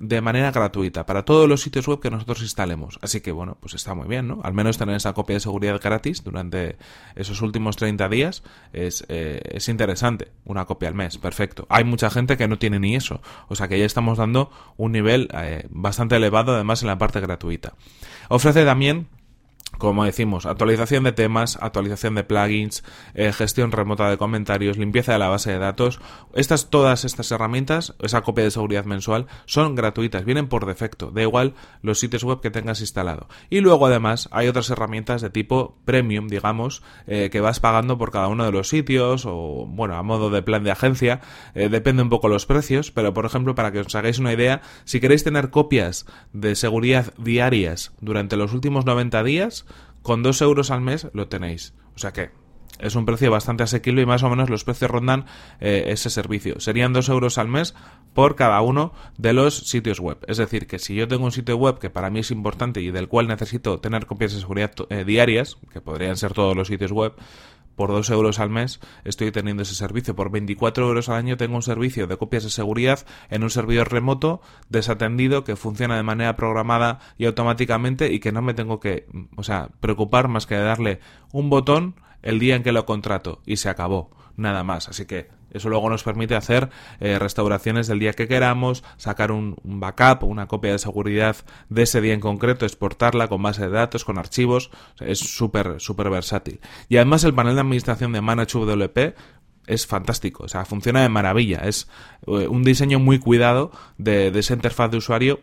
de 0.00 0.20
manera 0.20 0.50
gratuita 0.50 1.06
para 1.06 1.24
todos 1.24 1.48
los 1.48 1.62
sitios 1.62 1.86
web 1.88 2.00
que 2.00 2.10
nosotros 2.10 2.42
instalemos. 2.42 2.98
Así 3.02 3.20
que 3.20 3.32
bueno, 3.32 3.56
pues 3.60 3.74
está 3.74 3.94
muy 3.94 4.08
bien, 4.08 4.28
¿no? 4.28 4.40
Al 4.42 4.54
menos 4.54 4.78
tener 4.78 4.96
esa 4.96 5.12
copia 5.12 5.34
de 5.34 5.40
seguridad 5.40 5.80
gratis 5.82 6.22
durante 6.24 6.76
esos 7.14 7.42
últimos 7.42 7.76
30 7.76 8.08
días 8.08 8.42
es, 8.72 9.04
eh, 9.08 9.40
es 9.44 9.68
interesante. 9.68 10.28
Una 10.44 10.64
copia 10.64 10.88
al 10.88 10.94
mes, 10.94 11.18
perfecto. 11.18 11.66
Hay 11.68 11.84
mucha 11.84 12.10
gente 12.10 12.36
que 12.36 12.48
no 12.48 12.58
tiene 12.58 12.78
ni 12.78 12.96
eso. 12.96 13.20
O 13.48 13.56
sea 13.56 13.68
que 13.68 13.78
ya 13.78 13.84
estamos 13.84 14.18
dando 14.18 14.50
un 14.76 14.92
nivel 14.92 15.28
eh, 15.34 15.66
bastante 15.70 16.16
elevado 16.16 16.54
además 16.54 16.82
en 16.82 16.88
la 16.88 16.98
parte 16.98 17.20
gratuita. 17.20 17.74
Ofrece 18.28 18.64
también 18.64 19.08
como 19.76 20.04
decimos, 20.04 20.46
actualización 20.46 21.04
de 21.04 21.12
temas, 21.12 21.58
actualización 21.60 22.14
de 22.14 22.24
plugins, 22.24 22.82
eh, 23.14 23.32
gestión 23.32 23.70
remota 23.70 24.10
de 24.10 24.16
comentarios, 24.16 24.76
limpieza 24.76 25.12
de 25.12 25.18
la 25.18 25.28
base 25.28 25.52
de 25.52 25.58
datos. 25.58 26.00
Estas, 26.34 26.70
todas 26.70 27.04
estas 27.04 27.30
herramientas, 27.30 27.94
esa 28.00 28.22
copia 28.22 28.44
de 28.44 28.50
seguridad 28.50 28.84
mensual, 28.84 29.26
son 29.46 29.76
gratuitas, 29.76 30.24
vienen 30.24 30.48
por 30.48 30.66
defecto, 30.66 31.10
da 31.10 31.22
igual 31.22 31.54
los 31.82 32.00
sitios 32.00 32.24
web 32.24 32.40
que 32.40 32.50
tengas 32.50 32.80
instalado. 32.80 33.28
Y 33.50 33.60
luego 33.60 33.86
además 33.86 34.28
hay 34.32 34.48
otras 34.48 34.70
herramientas 34.70 35.22
de 35.22 35.30
tipo 35.30 35.78
premium, 35.84 36.28
digamos, 36.28 36.82
eh, 37.06 37.28
que 37.30 37.40
vas 37.40 37.60
pagando 37.60 37.98
por 37.98 38.10
cada 38.10 38.28
uno 38.28 38.44
de 38.44 38.52
los 38.52 38.68
sitios 38.68 39.26
o, 39.26 39.66
bueno, 39.68 39.96
a 39.96 40.02
modo 40.02 40.30
de 40.30 40.42
plan 40.42 40.64
de 40.64 40.72
agencia, 40.72 41.20
eh, 41.54 41.68
depende 41.68 42.02
un 42.02 42.08
poco 42.08 42.28
los 42.28 42.46
precios, 42.46 42.90
pero 42.90 43.14
por 43.14 43.26
ejemplo, 43.26 43.54
para 43.54 43.70
que 43.70 43.80
os 43.80 43.94
hagáis 43.94 44.18
una 44.18 44.32
idea, 44.32 44.60
si 44.84 44.98
queréis 45.00 45.22
tener 45.22 45.50
copias 45.50 46.06
de 46.32 46.56
seguridad 46.56 47.14
diarias 47.16 47.92
durante 48.00 48.36
los 48.36 48.52
últimos 48.52 48.84
90 48.84 49.22
días, 49.22 49.57
con 50.02 50.22
2 50.22 50.42
euros 50.42 50.70
al 50.70 50.80
mes 50.80 51.08
lo 51.12 51.28
tenéis. 51.28 51.74
O 51.94 51.98
sea 51.98 52.12
que 52.12 52.30
es 52.78 52.94
un 52.94 53.04
precio 53.04 53.30
bastante 53.30 53.64
asequible 53.64 54.02
y 54.02 54.06
más 54.06 54.22
o 54.22 54.30
menos 54.30 54.50
los 54.50 54.64
precios 54.64 54.90
rondan 54.90 55.26
eh, 55.60 55.86
ese 55.88 56.10
servicio. 56.10 56.60
Serían 56.60 56.92
2 56.92 57.08
euros 57.08 57.38
al 57.38 57.48
mes 57.48 57.74
por 58.14 58.36
cada 58.36 58.60
uno 58.60 58.92
de 59.16 59.32
los 59.32 59.68
sitios 59.68 60.00
web. 60.00 60.18
Es 60.26 60.36
decir, 60.36 60.66
que 60.66 60.78
si 60.78 60.94
yo 60.94 61.08
tengo 61.08 61.24
un 61.24 61.32
sitio 61.32 61.56
web 61.56 61.78
que 61.78 61.90
para 61.90 62.10
mí 62.10 62.20
es 62.20 62.30
importante 62.30 62.80
y 62.80 62.90
del 62.90 63.08
cual 63.08 63.28
necesito 63.28 63.80
tener 63.80 64.06
copias 64.06 64.32
de 64.32 64.40
seguridad 64.40 64.72
eh, 64.90 65.04
diarias, 65.04 65.56
que 65.72 65.80
podrían 65.80 66.16
ser 66.16 66.32
todos 66.32 66.56
los 66.56 66.68
sitios 66.68 66.92
web, 66.92 67.14
por 67.78 67.92
2 67.92 68.10
euros 68.10 68.40
al 68.40 68.50
mes 68.50 68.80
estoy 69.04 69.30
teniendo 69.30 69.62
ese 69.62 69.76
servicio. 69.76 70.16
Por 70.16 70.32
24 70.32 70.88
euros 70.88 71.08
al 71.08 71.14
año 71.14 71.36
tengo 71.36 71.54
un 71.54 71.62
servicio 71.62 72.08
de 72.08 72.16
copias 72.16 72.42
de 72.42 72.50
seguridad 72.50 73.06
en 73.30 73.44
un 73.44 73.50
servidor 73.50 73.92
remoto, 73.92 74.40
desatendido, 74.68 75.44
que 75.44 75.54
funciona 75.54 75.96
de 75.96 76.02
manera 76.02 76.34
programada 76.34 76.98
y 77.18 77.26
automáticamente 77.26 78.12
y 78.12 78.18
que 78.18 78.32
no 78.32 78.42
me 78.42 78.52
tengo 78.52 78.80
que, 78.80 79.06
o 79.36 79.44
sea, 79.44 79.70
preocupar 79.78 80.26
más 80.26 80.44
que 80.46 80.56
de 80.56 80.64
darle 80.64 80.98
un 81.30 81.50
botón 81.50 81.94
el 82.22 82.40
día 82.40 82.56
en 82.56 82.64
que 82.64 82.72
lo 82.72 82.84
contrato 82.84 83.42
y 83.46 83.58
se 83.58 83.68
acabó. 83.68 84.10
Nada 84.36 84.64
más. 84.64 84.88
Así 84.88 85.06
que 85.06 85.28
eso 85.50 85.68
luego 85.68 85.88
nos 85.90 86.02
permite 86.02 86.34
hacer 86.34 86.70
eh, 87.00 87.18
restauraciones 87.18 87.86
del 87.86 87.98
día 87.98 88.12
que 88.12 88.28
queramos, 88.28 88.84
sacar 88.96 89.32
un, 89.32 89.56
backup, 89.64 90.24
una 90.24 90.46
copia 90.46 90.72
de 90.72 90.78
seguridad 90.78 91.36
de 91.68 91.82
ese 91.82 92.00
día 92.00 92.14
en 92.14 92.20
concreto, 92.20 92.66
exportarla 92.66 93.28
con 93.28 93.42
base 93.42 93.62
de 93.62 93.70
datos, 93.70 94.04
con 94.04 94.18
archivos. 94.18 94.70
es 95.00 95.18
súper, 95.18 95.80
súper 95.80 96.10
versátil. 96.10 96.60
Y 96.88 96.96
además 96.96 97.24
el 97.24 97.34
panel 97.34 97.54
de 97.54 97.60
administración 97.60 98.12
de 98.12 98.20
ManageWP 98.20 99.14
es 99.66 99.86
fantástico, 99.86 100.44
o 100.44 100.48
sea, 100.48 100.64
funciona 100.64 101.02
de 101.02 101.08
maravilla. 101.08 101.58
Es 101.58 101.88
eh, 102.26 102.48
un 102.48 102.62
diseño 102.62 102.98
muy 102.98 103.18
cuidado 103.18 103.70
de, 103.98 104.30
de 104.30 104.40
esa 104.40 104.54
interfaz 104.54 104.90
de 104.90 104.96
usuario 104.96 105.40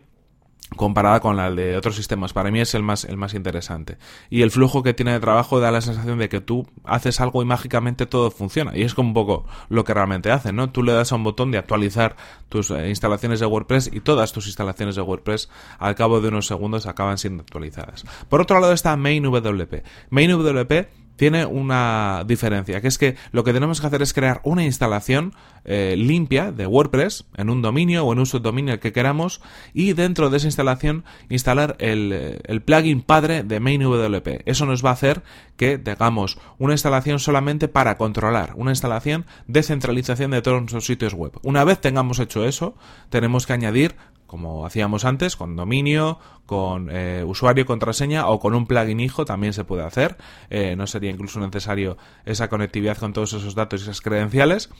comparada 0.74 1.20
con 1.20 1.36
la 1.36 1.50
de 1.50 1.76
otros 1.76 1.94
sistemas. 1.94 2.32
Para 2.32 2.50
mí 2.50 2.60
es 2.60 2.74
el 2.74 2.82
más, 2.82 3.04
el 3.04 3.16
más 3.16 3.34
interesante. 3.34 3.98
Y 4.30 4.42
el 4.42 4.50
flujo 4.50 4.82
que 4.82 4.94
tiene 4.94 5.12
de 5.12 5.20
trabajo 5.20 5.60
da 5.60 5.70
la 5.70 5.80
sensación 5.80 6.18
de 6.18 6.28
que 6.28 6.40
tú 6.40 6.66
haces 6.84 7.20
algo 7.20 7.42
y 7.42 7.44
mágicamente 7.44 8.06
todo 8.06 8.30
funciona. 8.30 8.76
Y 8.76 8.82
es 8.82 8.94
como 8.94 9.10
un 9.10 9.14
poco 9.14 9.46
lo 9.68 9.84
que 9.84 9.94
realmente 9.94 10.30
hace, 10.30 10.52
¿no? 10.52 10.70
Tú 10.70 10.82
le 10.82 10.92
das 10.92 11.12
a 11.12 11.16
un 11.16 11.24
botón 11.24 11.50
de 11.50 11.58
actualizar 11.58 12.16
tus 12.48 12.70
eh, 12.70 12.88
instalaciones 12.88 13.40
de 13.40 13.46
WordPress 13.46 13.90
y 13.92 14.00
todas 14.00 14.32
tus 14.32 14.46
instalaciones 14.46 14.96
de 14.96 15.02
WordPress 15.02 15.48
al 15.78 15.94
cabo 15.94 16.20
de 16.20 16.28
unos 16.28 16.46
segundos 16.46 16.86
acaban 16.86 17.18
siendo 17.18 17.42
actualizadas. 17.42 18.04
Por 18.28 18.40
otro 18.40 18.58
lado 18.58 18.72
está 18.72 18.96
MainWP. 18.96 19.84
MainWP 20.10 21.05
tiene 21.16 21.46
una 21.46 22.24
diferencia, 22.26 22.80
que 22.80 22.88
es 22.88 22.98
que 22.98 23.16
lo 23.32 23.44
que 23.44 23.52
tenemos 23.52 23.80
que 23.80 23.86
hacer 23.86 24.02
es 24.02 24.12
crear 24.12 24.40
una 24.44 24.64
instalación 24.64 25.34
eh, 25.64 25.96
limpia 25.96 26.52
de 26.52 26.66
WordPress 26.66 27.24
en 27.36 27.50
un 27.50 27.60
dominio 27.60 28.04
o 28.04 28.12
en 28.12 28.20
un 28.20 28.26
subdominio 28.26 28.78
que 28.78 28.92
queramos 28.92 29.40
y 29.74 29.94
dentro 29.94 30.30
de 30.30 30.36
esa 30.36 30.46
instalación 30.46 31.04
instalar 31.28 31.76
el, 31.80 32.40
el 32.44 32.62
plugin 32.62 33.02
padre 33.02 33.42
de 33.42 33.58
MainWP. 33.58 34.42
Eso 34.46 34.66
nos 34.66 34.84
va 34.84 34.90
a 34.90 34.92
hacer 34.92 35.22
que 35.56 35.78
tengamos 35.78 36.38
una 36.58 36.74
instalación 36.74 37.18
solamente 37.18 37.68
para 37.68 37.96
controlar, 37.96 38.52
una 38.56 38.70
instalación 38.70 39.26
de 39.46 39.62
centralización 39.62 40.30
de 40.30 40.42
todos 40.42 40.60
nuestros 40.60 40.86
sitios 40.86 41.14
web. 41.14 41.32
Una 41.42 41.64
vez 41.64 41.80
tengamos 41.80 42.18
hecho 42.20 42.44
eso, 42.44 42.76
tenemos 43.10 43.46
que 43.46 43.54
añadir 43.54 43.96
como 44.26 44.66
hacíamos 44.66 45.04
antes, 45.04 45.36
con 45.36 45.56
dominio, 45.56 46.18
con 46.46 46.88
eh, 46.90 47.24
usuario, 47.26 47.66
contraseña 47.66 48.28
o 48.28 48.38
con 48.38 48.54
un 48.54 48.66
plugin 48.66 49.00
hijo 49.00 49.24
también 49.24 49.52
se 49.52 49.64
puede 49.64 49.84
hacer. 49.84 50.16
Eh, 50.48 50.76
no 50.76 50.86
sería 50.86 51.10
incluso 51.10 51.40
necesario 51.40 51.98
esa 52.24 52.48
conectividad 52.48 52.96
con 52.96 53.12
todos 53.12 53.32
esos 53.32 53.54
datos 53.54 53.80
y 53.80 53.84
esas 53.84 54.00
credenciales 54.00 54.70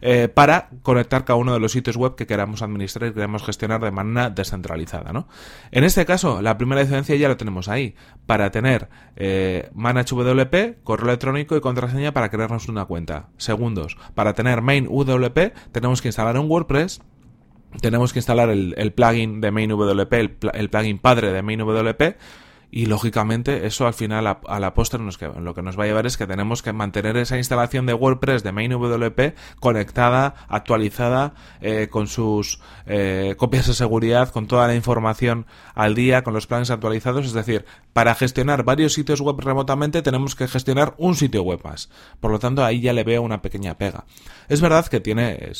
eh, 0.00 0.28
para 0.28 0.68
conectar 0.82 1.24
cada 1.24 1.38
uno 1.38 1.54
de 1.54 1.60
los 1.60 1.72
sitios 1.72 1.96
web 1.96 2.14
que 2.14 2.26
queramos 2.26 2.62
administrar 2.62 3.10
y 3.10 3.14
queramos 3.14 3.42
gestionar 3.42 3.80
de 3.82 3.90
manera 3.90 4.30
descentralizada. 4.30 5.12
¿no? 5.12 5.26
En 5.70 5.84
este 5.84 6.04
caso, 6.04 6.42
la 6.42 6.56
primera 6.58 6.82
diferencia 6.82 7.16
ya 7.16 7.28
lo 7.28 7.36
tenemos 7.36 7.68
ahí. 7.68 7.94
Para 8.26 8.50
tener 8.50 8.88
ManageWP, 9.74 10.82
correo 10.82 11.08
electrónico 11.08 11.56
y 11.56 11.60
contraseña 11.60 12.12
para 12.12 12.30
crearnos 12.30 12.68
una 12.68 12.84
cuenta. 12.84 13.28
Segundos, 13.36 13.96
para 14.14 14.34
tener 14.34 14.62
MainWP 14.62 15.38
tenemos 15.72 16.02
que 16.02 16.08
instalar 16.08 16.38
un 16.38 16.50
WordPress 16.50 17.00
tenemos 17.80 18.12
que 18.12 18.18
instalar 18.20 18.50
el, 18.50 18.92
plugin 18.92 19.40
de 19.40 19.50
MainWP, 19.50 20.12
el, 20.12 20.36
el, 20.52 20.70
plugin 20.70 20.98
padre 20.98 21.32
de 21.32 21.42
MainWP, 21.42 22.16
y 22.76 22.86
lógicamente 22.86 23.66
eso 23.66 23.86
al 23.86 23.94
final 23.94 24.26
a, 24.26 24.58
la 24.58 24.74
postre 24.74 24.98
nos, 24.98 25.20
lo 25.22 25.54
que 25.54 25.62
nos 25.62 25.78
va 25.78 25.84
a 25.84 25.86
llevar 25.86 26.06
es 26.06 26.16
que 26.16 26.26
tenemos 26.26 26.60
que 26.60 26.72
mantener 26.72 27.16
esa 27.16 27.36
instalación 27.36 27.86
de 27.86 27.94
WordPress 27.94 28.42
de 28.42 28.50
MainWP 28.50 29.36
conectada, 29.60 30.34
actualizada, 30.48 31.34
eh, 31.60 31.86
con 31.88 32.08
sus 32.08 32.58
eh, 32.86 33.36
copias 33.38 33.68
de 33.68 33.74
seguridad, 33.74 34.30
con 34.30 34.48
toda 34.48 34.66
la 34.66 34.74
información 34.74 35.46
al 35.76 35.94
día, 35.94 36.24
con 36.24 36.34
los 36.34 36.48
planes 36.48 36.72
actualizados. 36.72 37.26
Es 37.26 37.32
decir, 37.32 37.64
para 37.94 38.14
gestionar 38.16 38.64
varios 38.64 38.92
sitios 38.92 39.20
web 39.20 39.36
remotamente 39.38 40.02
tenemos 40.02 40.34
que 40.34 40.48
gestionar 40.48 40.94
un 40.98 41.14
sitio 41.14 41.42
web 41.42 41.60
más. 41.62 41.88
Por 42.20 42.32
lo 42.32 42.40
tanto, 42.40 42.64
ahí 42.64 42.80
ya 42.80 42.92
le 42.92 43.04
veo 43.04 43.22
una 43.22 43.40
pequeña 43.40 43.78
pega. 43.78 44.04
Es 44.48 44.60
verdad 44.60 44.86
que 44.88 44.98
tiene, 44.98 45.52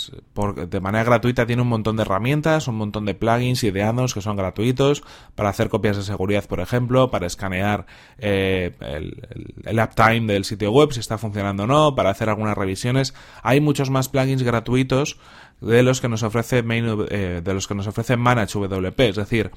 de 0.69 0.81
manera 0.81 1.05
gratuita, 1.05 1.47
tiene 1.47 1.63
un 1.63 1.69
montón 1.69 1.97
de 1.97 2.03
herramientas, 2.03 2.67
un 2.67 2.75
montón 2.75 3.05
de 3.05 3.15
plugins 3.15 3.63
ideados 3.63 4.15
que 4.15 4.21
son 4.21 4.37
gratuitos 4.37 5.05
para 5.37 5.49
hacer 5.49 5.69
copias 5.69 5.97
de 5.97 6.03
seguridad, 6.03 6.45
por 6.47 6.59
ejemplo, 6.59 7.09
para 7.09 7.29
escanear 7.29 7.87
eh, 8.19 8.75
el, 8.81 9.79
uptime 9.79 10.33
del 10.33 10.45
sitio 10.45 10.73
web, 10.73 10.93
si 10.93 10.99
está 10.99 11.19
funcionando 11.19 11.63
o 11.63 11.67
no, 11.69 11.95
para 11.95 12.11
hacer 12.11 12.29
algunas 12.29 12.59
revisiones. 12.59 13.15
Hay 13.45 13.61
muchos 13.61 13.91
más 13.91 14.09
plugins 14.09 14.43
gratuitos 14.43 15.19
de 15.61 15.85
los 15.85 16.01
que 16.01 16.09
nos 16.09 16.25
ofrece 16.25 16.65
eh, 16.67 17.41
de 17.45 17.55
los 17.55 17.69
que 17.69 17.75
nos 17.77 17.87
ofrece 17.87 18.17
ManageWP, 18.17 19.01
es 19.01 19.17
decir, 19.17 19.53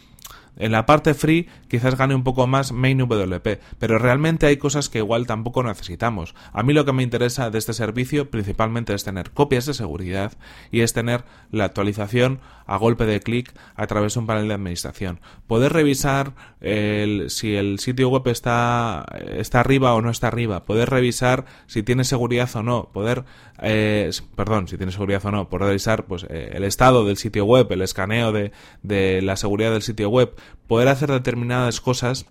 en 0.57 0.71
la 0.71 0.85
parte 0.85 1.13
free 1.13 1.47
quizás 1.67 1.97
gane 1.97 2.15
un 2.15 2.23
poco 2.23 2.47
más 2.47 2.71
MainWP, 2.71 3.59
pero 3.79 3.99
realmente 3.99 4.45
hay 4.45 4.57
cosas 4.57 4.89
que 4.89 4.99
igual 4.99 5.27
tampoco 5.27 5.63
necesitamos. 5.63 6.35
A 6.51 6.63
mí 6.63 6.73
lo 6.73 6.85
que 6.85 6.93
me 6.93 7.03
interesa 7.03 7.49
de 7.49 7.59
este 7.59 7.73
servicio 7.73 8.29
principalmente 8.29 8.93
es 8.93 9.03
tener 9.03 9.31
copias 9.31 9.65
de 9.65 9.73
seguridad 9.73 10.33
y 10.71 10.81
es 10.81 10.93
tener 10.93 11.23
la 11.51 11.65
actualización 11.65 12.39
a 12.65 12.77
golpe 12.77 13.05
de 13.05 13.21
clic 13.21 13.53
a 13.75 13.87
través 13.87 14.13
de 14.13 14.19
un 14.19 14.27
panel 14.27 14.47
de 14.47 14.53
administración. 14.53 15.21
Poder 15.47 15.73
revisar 15.73 16.33
si 16.59 17.55
el 17.55 17.79
sitio 17.79 18.09
web 18.09 18.27
está, 18.27 19.05
está 19.31 19.61
arriba 19.61 19.93
o 19.93 20.01
no 20.01 20.09
está 20.09 20.27
arriba. 20.27 20.65
Poder 20.65 20.89
revisar 20.89 21.45
si 21.65 21.81
tiene 21.83 22.03
seguridad 22.03 22.49
o 22.55 22.63
no. 22.63 22.89
Poder, 22.91 23.23
eh, 23.61 24.11
perdón, 24.35 24.67
si 24.67 24.77
tiene 24.77 24.91
seguridad 24.91 25.25
o 25.25 25.31
no. 25.31 25.49
Poder 25.49 25.67
revisar 25.67 26.05
pues, 26.05 26.25
eh, 26.29 26.51
el 26.53 26.63
estado 26.65 27.05
del 27.05 27.17
sitio 27.17 27.45
web, 27.45 27.71
el 27.71 27.81
escaneo 27.81 28.31
de, 28.31 28.51
de 28.83 29.21
la 29.21 29.37
seguridad 29.37 29.71
del 29.71 29.81
sitio 29.81 30.09
web 30.09 30.35
poder 30.67 30.87
hacer 30.87 31.11
determinadas 31.11 31.81
cosas, 31.81 32.25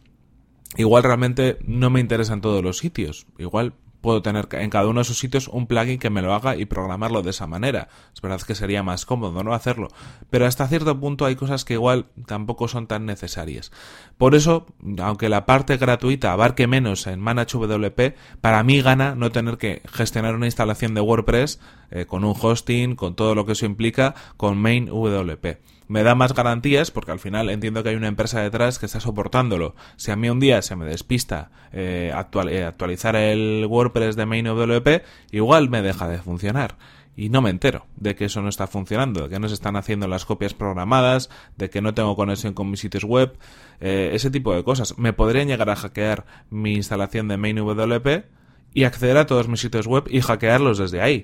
igual 0.77 1.03
realmente 1.03 1.59
no 1.65 1.91
me 1.91 2.01
interesan 2.01 2.41
todos 2.41 2.63
los 2.63 2.79
sitios. 2.79 3.27
Igual 3.39 3.75
puedo 4.07 4.23
tener 4.23 4.47
en 4.53 4.71
cada 4.71 4.87
uno 4.87 5.01
de 5.01 5.03
esos 5.03 5.19
sitios 5.19 5.49
un 5.49 5.67
plugin 5.67 5.99
que 5.99 6.11
me 6.11 6.23
lo 6.23 6.33
haga 6.33 6.55
y 6.55 6.65
programarlo 6.65 7.23
de 7.23 7.31
esa 7.31 7.49
manera. 7.49 7.89
Es 8.15 8.21
verdad 8.21 8.41
que 8.41 8.55
sería 8.55 8.85
más 8.85 9.05
cómodo 9.05 9.43
no 9.43 9.53
hacerlo, 9.53 9.89
pero 10.31 10.47
hasta 10.47 10.69
cierto 10.69 11.01
punto 11.01 11.25
hay 11.25 11.35
cosas 11.35 11.65
que 11.65 11.75
igual 11.75 12.07
tampoco 12.25 12.69
son 12.69 12.87
tan 12.87 13.05
necesarias. 13.05 13.73
Por 14.17 14.37
eso, 14.37 14.67
aunque 15.03 15.29
la 15.29 15.45
parte 15.45 15.77
gratuita 15.77 16.31
abarque 16.31 16.69
menos 16.69 17.09
en 17.09 17.19
ManageWP, 17.19 18.15
para 18.41 18.63
mí 18.63 18.81
gana 18.81 19.17
no 19.17 19.33
tener 19.33 19.59
que 19.59 19.83
gestionar 19.93 20.37
una 20.37 20.47
instalación 20.47 20.95
de 20.95 21.01
WordPress 21.01 21.59
eh, 21.91 22.07
con 22.07 22.23
un 22.23 22.35
hosting, 22.41 22.95
con 22.95 23.17
todo 23.17 23.35
lo 23.35 23.45
que 23.45 23.53
eso 23.53 23.67
implica, 23.67 24.15
con 24.37 24.57
MainWP 24.59 25.59
me 25.89 26.03
da 26.03 26.15
más 26.15 26.35
garantías 26.35 26.91
porque 26.91 27.13
al 27.13 27.19
final 27.19 27.51
entiendo 27.51 27.83
que 27.83 27.91
hay 27.91 27.97
una 27.97 28.09
empresa 28.09 28.41
detrás 28.41 28.79
que 28.79 28.87
está 28.87 29.01
soportándolo. 29.01 29.75
Si 29.97 30.11
a 30.11 30.17
mí 30.17 30.29
un 30.29 30.41
día 30.41 30.63
se 30.63 30.77
me 30.77 30.85
despista 30.85 31.51
eh, 31.73 32.13
eh, 32.51 32.65
actualizar 32.65 33.17
el 33.17 33.67
WordPress 33.69 34.17
de 34.17 34.27
MainWP, 34.27 35.03
igual 35.31 35.69
me 35.69 35.83
deja 35.83 36.09
de 36.09 36.19
funcionar. 36.19 36.77
Y 37.19 37.31
no 37.31 37.41
me 37.41 37.49
entero 37.49 37.87
de 37.97 38.15
que 38.15 38.27
eso 38.27 38.43
no 38.43 38.51
está 38.51 38.67
funcionando, 38.67 39.23
de 39.23 39.29
que 39.31 39.39
no 39.39 39.49
se 39.49 39.55
están 39.55 39.77
haciendo 39.77 40.07
las 40.07 40.27
copias 40.27 40.53
programadas, 40.53 41.31
de 41.57 41.71
que 41.71 41.81
no 41.81 41.95
tengo 41.95 42.15
conexión 42.15 42.53
con 42.53 42.71
mis 42.71 42.81
sitios 42.81 43.05
web, 43.05 43.39
eh, 43.81 44.11
ese 44.13 44.31
tipo 44.31 44.55
de 44.55 44.63
cosas. 44.63 44.99
Me 44.99 45.15
podrían 45.15 45.49
llegar 45.49 45.71
a 45.71 45.77
hackear 45.77 46.27
mi 46.51 46.75
instalación 46.75 47.29
de 47.29 47.39
MainWP 47.39 48.27
y 48.75 48.85
acceder 48.85 49.17
a 49.17 49.25
todos 49.25 49.49
mis 49.49 49.61
sitios 49.61 49.87
web 49.87 50.05
y 50.11 50.21
hackearlos 50.21 50.77
desde 50.77 51.01
ahí. 51.01 51.23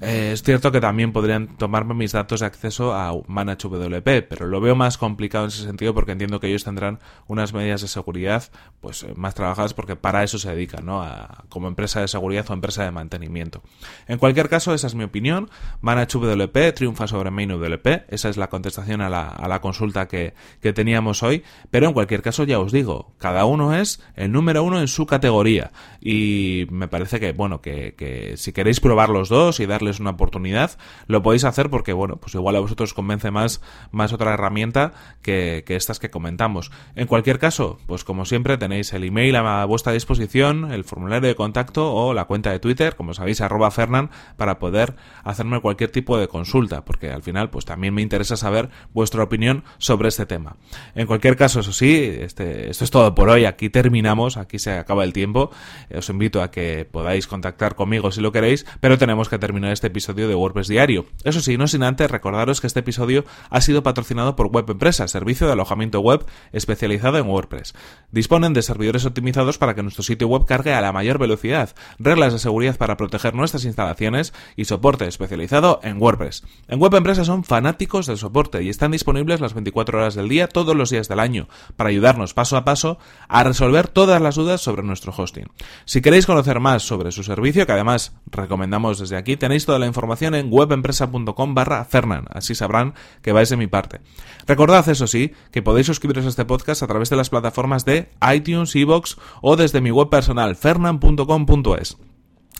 Eh, 0.00 0.30
es 0.32 0.42
cierto 0.42 0.70
que 0.70 0.80
también 0.80 1.12
podrían 1.12 1.56
tomarme 1.56 1.94
mis 1.94 2.12
datos 2.12 2.40
de 2.40 2.46
acceso 2.46 2.94
a 2.94 3.12
ManageWP, 3.26 4.28
pero 4.28 4.46
lo 4.46 4.60
veo 4.60 4.76
más 4.76 4.96
complicado 4.98 5.44
en 5.44 5.48
ese 5.48 5.64
sentido 5.64 5.94
porque 5.94 6.12
entiendo 6.12 6.38
que 6.38 6.48
ellos 6.48 6.64
tendrán 6.64 7.00
unas 7.26 7.52
medidas 7.52 7.82
de 7.82 7.88
seguridad 7.88 8.44
pues 8.80 9.02
eh, 9.02 9.12
más 9.16 9.34
trabajadas 9.34 9.74
porque 9.74 9.96
para 9.96 10.22
eso 10.22 10.38
se 10.38 10.50
dedican, 10.50 10.86
¿no? 10.86 11.04
Como 11.48 11.68
empresa 11.68 12.00
de 12.00 12.08
seguridad 12.08 12.46
o 12.48 12.52
empresa 12.52 12.84
de 12.84 12.90
mantenimiento. 12.90 13.62
En 14.06 14.18
cualquier 14.18 14.48
caso, 14.48 14.72
esa 14.72 14.86
es 14.86 14.94
mi 14.94 15.04
opinión. 15.04 15.50
ManageWP 15.80 16.74
triunfa 16.74 17.08
sobre 17.08 17.30
MainWP. 17.30 17.86
Esa 18.08 18.28
es 18.28 18.36
la 18.36 18.48
contestación 18.48 19.00
a 19.00 19.08
la, 19.08 19.28
a 19.28 19.48
la 19.48 19.60
consulta 19.60 20.06
que, 20.06 20.34
que 20.60 20.72
teníamos 20.72 21.22
hoy. 21.22 21.42
Pero 21.70 21.86
en 21.86 21.92
cualquier 21.92 22.22
caso, 22.22 22.44
ya 22.44 22.60
os 22.60 22.72
digo, 22.72 23.14
cada 23.18 23.44
uno 23.44 23.74
es 23.74 24.00
el 24.14 24.30
número 24.30 24.62
uno 24.62 24.80
en 24.80 24.88
su 24.88 25.06
categoría. 25.06 25.72
Y 26.00 26.66
me 26.70 26.88
parece 26.88 27.18
que, 27.18 27.32
bueno, 27.32 27.60
que, 27.60 27.94
que 27.96 28.36
si 28.36 28.52
queréis 28.52 28.80
probar 28.80 29.08
los 29.08 29.28
dos 29.28 29.60
y 29.60 29.66
darle 29.66 29.87
darles 29.88 30.00
una 30.00 30.10
oportunidad, 30.10 30.78
lo 31.06 31.22
podéis 31.22 31.44
hacer 31.44 31.70
porque, 31.70 31.92
bueno, 31.92 32.16
pues 32.16 32.34
igual 32.34 32.56
a 32.56 32.60
vosotros 32.60 32.94
convence 32.94 33.30
más, 33.30 33.60
más 33.90 34.12
otra 34.12 34.34
herramienta 34.34 34.92
que, 35.22 35.64
que 35.66 35.76
estas 35.76 35.98
que 35.98 36.10
comentamos. 36.10 36.70
En 36.94 37.06
cualquier 37.06 37.38
caso, 37.38 37.78
pues 37.86 38.04
como 38.04 38.24
siempre 38.24 38.58
tenéis 38.58 38.92
el 38.92 39.04
email 39.04 39.36
a 39.36 39.64
vuestra 39.64 39.92
disposición, 39.92 40.70
el 40.72 40.84
formulario 40.84 41.28
de 41.28 41.34
contacto 41.34 41.94
o 41.94 42.14
la 42.14 42.26
cuenta 42.26 42.50
de 42.50 42.58
Twitter, 42.58 42.96
como 42.96 43.14
sabéis, 43.14 43.40
arroba 43.40 43.70
Fernan, 43.70 44.10
para 44.36 44.58
poder 44.58 44.96
hacerme 45.24 45.60
cualquier 45.60 45.90
tipo 45.90 46.18
de 46.18 46.28
consulta, 46.28 46.84
porque 46.84 47.10
al 47.10 47.22
final, 47.22 47.50
pues 47.50 47.64
también 47.64 47.94
me 47.94 48.02
interesa 48.02 48.36
saber 48.36 48.68
vuestra 48.92 49.22
opinión 49.22 49.64
sobre 49.78 50.08
este 50.08 50.26
tema. 50.26 50.56
En 50.94 51.06
cualquier 51.06 51.36
caso, 51.36 51.60
eso 51.60 51.72
sí, 51.72 51.96
este, 52.20 52.70
esto 52.70 52.84
es 52.84 52.90
todo 52.90 53.14
por 53.14 53.28
hoy. 53.28 53.44
Aquí 53.44 53.70
terminamos, 53.70 54.36
aquí 54.36 54.58
se 54.58 54.72
acaba 54.72 55.04
el 55.04 55.12
tiempo. 55.12 55.50
Os 55.94 56.08
invito 56.08 56.42
a 56.42 56.50
que 56.50 56.86
podáis 56.90 57.26
contactar 57.26 57.74
conmigo 57.74 58.10
si 58.10 58.20
lo 58.20 58.32
queréis, 58.32 58.66
pero 58.80 58.98
tenemos 58.98 59.28
que 59.28 59.38
terminar 59.38 59.72
este 59.78 59.86
episodio 59.86 60.26
de 60.26 60.34
WordPress 60.34 60.66
Diario. 60.66 61.06
Eso 61.22 61.40
sí, 61.40 61.56
no 61.56 61.68
sin 61.68 61.84
antes 61.84 62.10
recordaros 62.10 62.60
que 62.60 62.66
este 62.66 62.80
episodio 62.80 63.24
ha 63.48 63.60
sido 63.60 63.84
patrocinado 63.84 64.34
por 64.34 64.48
Web 64.48 64.68
Empresa, 64.70 65.06
servicio 65.06 65.46
de 65.46 65.52
alojamiento 65.52 66.00
web 66.00 66.26
especializado 66.52 67.16
en 67.16 67.28
WordPress. 67.28 67.74
Disponen 68.10 68.54
de 68.54 68.62
servidores 68.62 69.06
optimizados 69.06 69.56
para 69.56 69.76
que 69.76 69.84
nuestro 69.84 70.02
sitio 70.02 70.26
web 70.26 70.46
cargue 70.46 70.74
a 70.74 70.80
la 70.80 70.90
mayor 70.90 71.18
velocidad, 71.18 71.76
reglas 72.00 72.32
de 72.32 72.40
seguridad 72.40 72.76
para 72.76 72.96
proteger 72.96 73.36
nuestras 73.36 73.64
instalaciones 73.64 74.34
y 74.56 74.64
soporte 74.64 75.06
especializado 75.06 75.78
en 75.84 76.02
WordPress. 76.02 76.42
En 76.66 76.80
Web 76.80 76.96
Empresa 76.96 77.24
son 77.24 77.44
fanáticos 77.44 78.06
del 78.06 78.18
soporte 78.18 78.60
y 78.64 78.70
están 78.70 78.90
disponibles 78.90 79.40
las 79.40 79.54
24 79.54 79.98
horas 79.98 80.16
del 80.16 80.28
día 80.28 80.48
todos 80.48 80.74
los 80.74 80.90
días 80.90 81.06
del 81.06 81.20
año 81.20 81.46
para 81.76 81.90
ayudarnos 81.90 82.34
paso 82.34 82.56
a 82.56 82.64
paso 82.64 82.98
a 83.28 83.44
resolver 83.44 83.86
todas 83.86 84.20
las 84.20 84.34
dudas 84.34 84.60
sobre 84.60 84.82
nuestro 84.82 85.14
hosting. 85.16 85.46
Si 85.84 86.02
queréis 86.02 86.26
conocer 86.26 86.58
más 86.58 86.82
sobre 86.82 87.12
su 87.12 87.22
servicio, 87.22 87.64
que 87.64 87.72
además 87.72 88.16
recomendamos 88.26 88.98
desde 88.98 89.16
aquí, 89.16 89.36
tenéis 89.36 89.67
toda 89.68 89.78
la 89.78 89.86
información 89.86 90.34
en 90.34 90.48
webempresa.com 90.50 91.54
barra 91.54 91.84
Fernan, 91.84 92.24
así 92.30 92.54
sabrán 92.54 92.94
que 93.20 93.32
vais 93.32 93.50
de 93.50 93.58
mi 93.58 93.66
parte. 93.66 94.00
Recordad, 94.46 94.88
eso 94.88 95.06
sí, 95.06 95.32
que 95.52 95.60
podéis 95.60 95.88
suscribiros 95.88 96.24
a 96.24 96.30
este 96.30 96.46
podcast 96.46 96.82
a 96.82 96.86
través 96.86 97.10
de 97.10 97.16
las 97.16 97.28
plataformas 97.28 97.84
de 97.84 98.08
iTunes, 98.34 98.74
Evox 98.74 99.18
o 99.42 99.56
desde 99.56 99.82
mi 99.82 99.90
web 99.90 100.08
personal 100.08 100.56
fernan.com.es. 100.56 101.98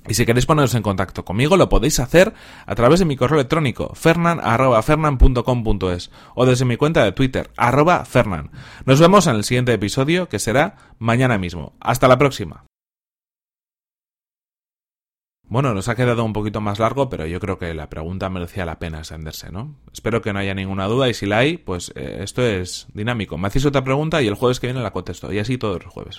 Y 0.06 0.12
si 0.12 0.26
queréis 0.26 0.44
poneros 0.44 0.74
en 0.74 0.82
contacto 0.82 1.24
conmigo, 1.24 1.56
lo 1.56 1.70
podéis 1.70 1.98
hacer 1.98 2.34
a 2.66 2.74
través 2.74 2.98
de 2.98 3.06
mi 3.06 3.16
correo 3.16 3.38
electrónico, 3.38 3.92
fernan.fernan.com.es 3.94 6.10
o 6.34 6.44
desde 6.44 6.66
mi 6.66 6.76
cuenta 6.76 7.04
de 7.04 7.12
Twitter, 7.12 7.48
arroba 7.56 8.04
fernan. 8.04 8.50
Nos 8.84 9.00
vemos 9.00 9.26
en 9.26 9.36
el 9.36 9.44
siguiente 9.44 9.72
episodio, 9.72 10.28
que 10.28 10.38
será 10.38 10.76
mañana 10.98 11.38
mismo. 11.38 11.72
Hasta 11.80 12.06
la 12.06 12.18
próxima. 12.18 12.67
Bueno, 15.48 15.72
nos 15.72 15.88
ha 15.88 15.96
quedado 15.96 16.24
un 16.24 16.34
poquito 16.34 16.60
más 16.60 16.78
largo, 16.78 17.08
pero 17.08 17.26
yo 17.26 17.40
creo 17.40 17.58
que 17.58 17.72
la 17.72 17.88
pregunta 17.88 18.28
merecía 18.28 18.66
la 18.66 18.78
pena 18.78 18.98
extenderse, 18.98 19.50
¿no? 19.50 19.76
Espero 19.92 20.20
que 20.20 20.32
no 20.34 20.40
haya 20.40 20.54
ninguna 20.54 20.86
duda 20.86 21.08
y 21.08 21.14
si 21.14 21.24
la 21.24 21.38
hay, 21.38 21.56
pues 21.56 21.90
eh, 21.96 22.18
esto 22.20 22.42
es 22.42 22.86
dinámico. 22.92 23.38
Me 23.38 23.48
hacéis 23.48 23.64
otra 23.64 23.82
pregunta 23.82 24.20
y 24.20 24.26
el 24.26 24.34
jueves 24.34 24.60
que 24.60 24.66
viene 24.66 24.82
la 24.82 24.92
contesto 24.92 25.32
y 25.32 25.38
así 25.38 25.56
todos 25.56 25.82
los 25.82 25.92
jueves. 25.92 26.18